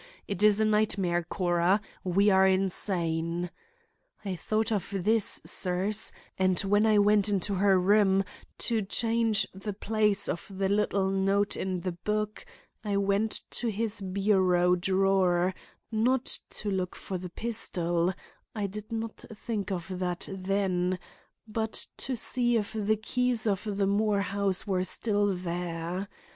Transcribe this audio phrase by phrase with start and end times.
[0.27, 1.79] It is a nightmare, Cora.
[2.03, 3.51] We are insane.'
[4.25, 8.23] I thought of this, sirs, and when I went into her room,
[8.65, 12.43] to change the place of the little note in the book,
[12.83, 15.53] I went to his bureau drawer,
[15.91, 22.73] not to look for the pistol—I did not think of that then,—but to see if
[22.73, 26.07] the keys of the Moore house were still there.